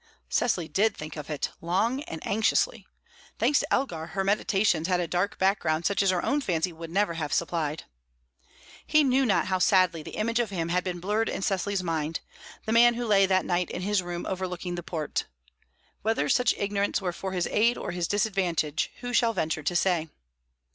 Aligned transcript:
Cecily 0.29 0.67
did 0.67 0.97
think 0.97 1.15
of 1.15 1.29
it, 1.29 1.51
long 1.61 2.01
and 2.05 2.25
anxiously. 2.25 2.87
Thanks 3.37 3.59
to 3.59 3.71
Elgar, 3.71 4.07
her 4.07 4.23
meditations 4.23 4.87
had 4.87 4.99
a 4.99 5.07
dark 5.07 5.37
background 5.37 5.85
such 5.85 6.01
as 6.01 6.09
her 6.09 6.25
own 6.25 6.41
fancy 6.41 6.73
would 6.73 6.89
never 6.89 7.13
have 7.13 7.31
supplied. 7.31 7.83
He 8.87 9.03
knew 9.03 9.27
not 9.27 9.45
how 9.45 9.59
sadly 9.59 10.01
the 10.01 10.15
image 10.15 10.39
of 10.39 10.49
him 10.49 10.69
had 10.69 10.83
been 10.83 10.99
blurred 10.99 11.29
in 11.29 11.43
Cecily's 11.43 11.83
mind, 11.83 12.19
the 12.65 12.71
man 12.73 12.95
who 12.95 13.05
lay 13.05 13.27
that 13.27 13.45
night 13.45 13.69
in 13.69 13.83
his 13.83 14.01
room 14.01 14.25
overlooking 14.25 14.73
the 14.73 14.81
port. 14.81 15.25
Whether 16.01 16.27
such 16.29 16.55
ignorance 16.57 16.99
were 16.99 17.13
for 17.13 17.33
his 17.33 17.45
aid 17.51 17.77
or 17.77 17.91
his 17.91 18.07
disadvantage, 18.07 18.89
who 19.01 19.13
shall 19.13 19.33
venture 19.33 19.61
to 19.61 19.75
say? 19.75 20.07